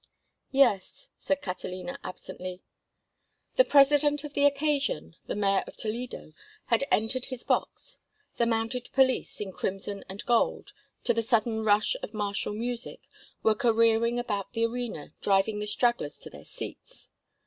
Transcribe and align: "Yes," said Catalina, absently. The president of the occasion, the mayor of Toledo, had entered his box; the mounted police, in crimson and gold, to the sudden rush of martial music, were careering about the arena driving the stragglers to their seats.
"Yes," 0.49 1.09
said 1.15 1.43
Catalina, 1.43 1.99
absently. 2.03 2.63
The 3.55 3.63
president 3.63 4.23
of 4.23 4.33
the 4.33 4.45
occasion, 4.47 5.15
the 5.27 5.35
mayor 5.35 5.63
of 5.67 5.77
Toledo, 5.77 6.33
had 6.69 6.85
entered 6.89 7.25
his 7.25 7.43
box; 7.43 7.99
the 8.37 8.47
mounted 8.47 8.89
police, 8.93 9.39
in 9.39 9.51
crimson 9.51 10.03
and 10.09 10.25
gold, 10.25 10.73
to 11.03 11.13
the 11.13 11.21
sudden 11.21 11.63
rush 11.63 11.95
of 12.01 12.15
martial 12.15 12.53
music, 12.55 13.01
were 13.43 13.53
careering 13.53 14.17
about 14.17 14.53
the 14.53 14.65
arena 14.65 15.13
driving 15.21 15.59
the 15.59 15.67
stragglers 15.67 16.17
to 16.21 16.31
their 16.31 16.45
seats. 16.45 17.09